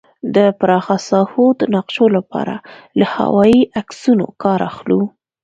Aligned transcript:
د 0.35 0.37
پراخه 0.59 0.97
ساحو 1.09 1.45
د 1.59 1.61
نقشو 1.75 2.05
لپاره 2.17 2.55
له 2.99 3.05
هوايي 3.15 3.61
عکسونو 3.79 4.25
کار 4.43 4.59
اخلو 4.69 5.01